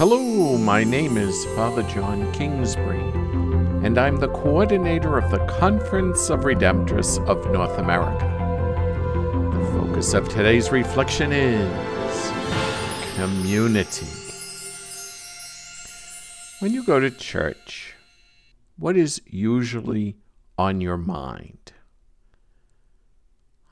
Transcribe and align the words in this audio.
Hello, 0.00 0.56
my 0.56 0.82
name 0.82 1.18
is 1.18 1.44
Father 1.54 1.82
John 1.82 2.32
Kingsbury, 2.32 3.02
and 3.84 3.98
I'm 3.98 4.16
the 4.16 4.28
coordinator 4.28 5.18
of 5.18 5.30
the 5.30 5.44
Conference 5.44 6.30
of 6.30 6.40
Redemptorists 6.40 7.22
of 7.28 7.52
North 7.52 7.76
America. 7.76 8.24
The 9.52 9.66
focus 9.78 10.14
of 10.14 10.26
today's 10.26 10.72
reflection 10.72 11.32
is 11.32 12.32
community. 13.14 14.06
When 16.60 16.72
you 16.72 16.82
go 16.82 16.98
to 16.98 17.10
church, 17.10 17.94
what 18.78 18.96
is 18.96 19.20
usually 19.26 20.16
on 20.56 20.80
your 20.80 20.96
mind? 20.96 21.74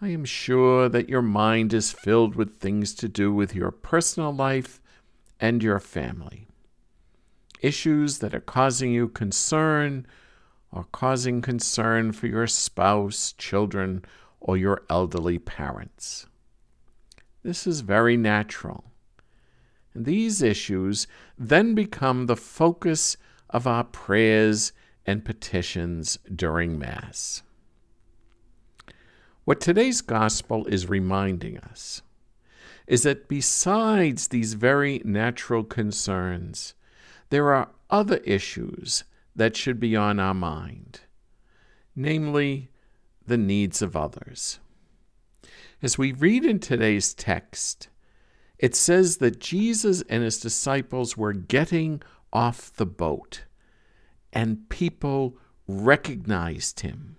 I 0.02 0.08
am 0.08 0.26
sure 0.26 0.90
that 0.90 1.08
your 1.08 1.22
mind 1.22 1.72
is 1.72 1.90
filled 1.90 2.36
with 2.36 2.58
things 2.60 2.92
to 2.96 3.08
do 3.08 3.32
with 3.32 3.54
your 3.54 3.70
personal 3.70 4.34
life 4.34 4.82
and 5.40 5.62
your 5.62 5.80
family. 5.80 6.46
Issues 7.60 8.18
that 8.18 8.34
are 8.34 8.40
causing 8.40 8.92
you 8.92 9.08
concern 9.08 10.06
or 10.70 10.86
causing 10.92 11.40
concern 11.40 12.12
for 12.12 12.26
your 12.26 12.46
spouse, 12.46 13.32
children, 13.32 14.04
or 14.40 14.56
your 14.56 14.82
elderly 14.90 15.38
parents. 15.38 16.26
This 17.42 17.66
is 17.66 17.80
very 17.80 18.16
natural. 18.16 18.84
And 19.94 20.04
these 20.04 20.42
issues 20.42 21.06
then 21.38 21.74
become 21.74 22.26
the 22.26 22.36
focus 22.36 23.16
of 23.50 23.66
our 23.66 23.84
prayers 23.84 24.72
and 25.06 25.24
petitions 25.24 26.18
during 26.34 26.78
Mass. 26.78 27.42
What 29.44 29.60
today's 29.60 30.02
gospel 30.02 30.66
is 30.66 30.90
reminding 30.90 31.56
us 31.58 32.02
is 32.88 33.02
that 33.02 33.28
besides 33.28 34.28
these 34.28 34.54
very 34.54 35.00
natural 35.04 35.62
concerns, 35.62 36.74
there 37.28 37.54
are 37.54 37.68
other 37.90 38.16
issues 38.24 39.04
that 39.36 39.54
should 39.54 39.78
be 39.78 39.94
on 39.94 40.18
our 40.18 40.34
mind, 40.34 41.00
namely 41.94 42.70
the 43.26 43.36
needs 43.36 43.82
of 43.82 43.94
others. 43.94 44.58
As 45.82 45.98
we 45.98 46.12
read 46.12 46.46
in 46.46 46.58
today's 46.58 47.12
text, 47.12 47.88
it 48.58 48.74
says 48.74 49.18
that 49.18 49.38
Jesus 49.38 50.02
and 50.08 50.24
his 50.24 50.40
disciples 50.40 51.14
were 51.14 51.34
getting 51.34 52.02
off 52.32 52.72
the 52.74 52.86
boat, 52.86 53.44
and 54.32 54.66
people 54.70 55.36
recognized 55.68 56.80
him. 56.80 57.16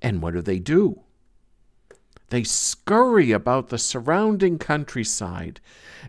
And 0.00 0.22
what 0.22 0.32
do 0.32 0.40
they 0.40 0.58
do? 0.58 1.02
They 2.30 2.44
scurry 2.44 3.32
about 3.32 3.68
the 3.68 3.78
surrounding 3.78 4.58
countryside, 4.58 5.60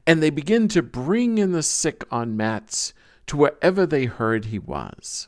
and 0.06 0.22
they 0.22 0.30
begin 0.30 0.68
to 0.70 0.82
bring 0.82 1.38
in 1.38 1.54
the 1.54 1.64
sick 1.64 2.04
on 2.12 2.36
mats 2.36 2.94
to 3.28 3.38
wherever 3.38 3.86
they 3.86 4.06
heard 4.06 4.46
he 4.46 4.60
was. 4.60 5.28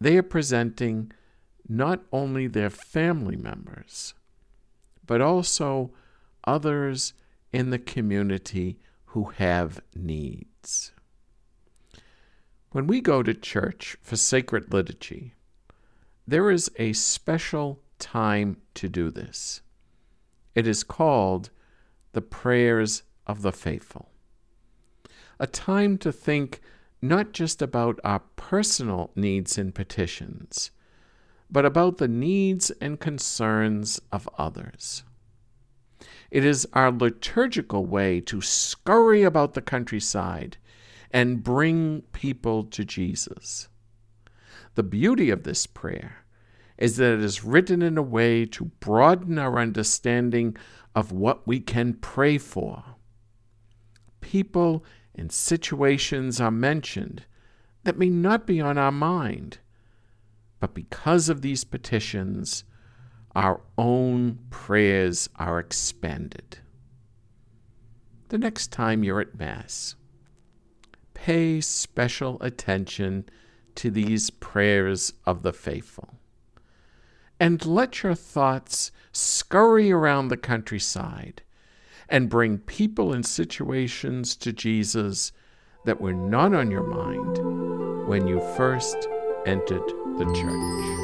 They 0.00 0.16
are 0.16 0.22
presenting 0.22 1.12
not 1.68 2.02
only 2.12 2.46
their 2.46 2.70
family 2.70 3.36
members, 3.36 4.14
but 5.06 5.20
also 5.20 5.92
others 6.44 7.12
in 7.52 7.70
the 7.70 7.78
community 7.78 8.78
who 9.06 9.24
have 9.36 9.80
needs. 9.94 10.92
When 12.70 12.86
we 12.86 13.00
go 13.00 13.22
to 13.22 13.34
church 13.34 13.96
for 14.00 14.16
sacred 14.16 14.72
liturgy, 14.72 15.34
there 16.26 16.50
is 16.50 16.70
a 16.76 16.92
special 16.92 17.80
time 18.00 18.56
to 18.74 18.88
do 18.88 19.10
this. 19.10 19.60
It 20.54 20.66
is 20.66 20.82
called 20.82 21.50
the 22.12 22.22
prayers 22.22 23.04
of 23.26 23.42
the 23.42 23.52
faithful. 23.52 24.10
A 25.38 25.46
time 25.46 25.96
to 25.98 26.10
think 26.10 26.60
not 27.00 27.32
just 27.32 27.62
about 27.62 28.00
our 28.04 28.20
personal 28.36 29.10
needs 29.14 29.56
and 29.56 29.74
petitions, 29.74 30.70
but 31.50 31.64
about 31.64 31.98
the 31.98 32.08
needs 32.08 32.70
and 32.80 33.00
concerns 33.00 34.00
of 34.12 34.28
others. 34.38 35.04
It 36.30 36.44
is 36.44 36.66
our 36.72 36.92
liturgical 36.92 37.86
way 37.86 38.20
to 38.22 38.40
scurry 38.40 39.22
about 39.22 39.54
the 39.54 39.62
countryside 39.62 40.56
and 41.10 41.42
bring 41.42 42.02
people 42.12 42.64
to 42.64 42.84
Jesus. 42.84 43.68
The 44.74 44.82
beauty 44.84 45.30
of 45.30 45.42
this 45.42 45.66
prayer 45.66 46.24
is 46.80 46.96
that 46.96 47.12
it 47.12 47.20
is 47.20 47.44
written 47.44 47.82
in 47.82 47.98
a 47.98 48.02
way 48.02 48.46
to 48.46 48.64
broaden 48.80 49.38
our 49.38 49.58
understanding 49.58 50.56
of 50.94 51.12
what 51.12 51.46
we 51.46 51.60
can 51.60 51.92
pray 51.92 52.38
for. 52.38 52.82
People 54.22 54.82
and 55.14 55.30
situations 55.30 56.40
are 56.40 56.50
mentioned 56.50 57.26
that 57.84 57.98
may 57.98 58.08
not 58.08 58.46
be 58.46 58.60
on 58.60 58.78
our 58.78 58.90
mind, 58.90 59.58
but 60.58 60.74
because 60.74 61.28
of 61.28 61.42
these 61.42 61.64
petitions, 61.64 62.64
our 63.36 63.60
own 63.76 64.38
prayers 64.48 65.28
are 65.36 65.58
expanded. 65.58 66.58
The 68.28 68.38
next 68.38 68.68
time 68.68 69.04
you're 69.04 69.20
at 69.20 69.38
Mass, 69.38 69.96
pay 71.12 71.60
special 71.60 72.38
attention 72.40 73.28
to 73.74 73.90
these 73.90 74.30
prayers 74.30 75.12
of 75.26 75.42
the 75.42 75.52
faithful 75.52 76.19
and 77.40 77.64
let 77.64 78.02
your 78.02 78.14
thoughts 78.14 78.92
scurry 79.12 79.90
around 79.90 80.28
the 80.28 80.36
countryside 80.36 81.42
and 82.08 82.28
bring 82.28 82.58
people 82.58 83.12
and 83.12 83.24
situations 83.24 84.36
to 84.36 84.52
Jesus 84.52 85.32
that 85.86 86.00
were 86.00 86.12
not 86.12 86.52
on 86.52 86.70
your 86.70 86.82
mind 86.82 88.06
when 88.06 88.26
you 88.26 88.40
first 88.56 89.08
entered 89.46 89.86
the 90.18 90.26
church. 90.34 91.00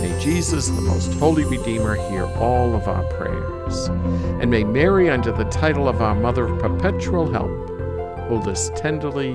May 0.00 0.18
Jesus, 0.20 0.68
the 0.68 0.80
most 0.80 1.12
holy 1.14 1.44
Redeemer, 1.44 1.94
hear 2.10 2.26
all 2.36 2.74
of 2.74 2.88
our 2.88 3.04
prayers, 3.14 3.86
and 3.86 4.50
may 4.50 4.64
Mary, 4.64 5.08
under 5.08 5.32
the 5.32 5.44
title 5.44 5.88
of 5.88 6.00
our 6.00 6.14
Mother 6.14 6.46
of 6.46 6.58
Perpetual 6.60 7.30
Help, 7.30 8.28
hold 8.28 8.48
us 8.48 8.70
tenderly 8.76 9.30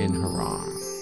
in 0.00 0.14
her 0.14 0.40
arms. 0.40 0.93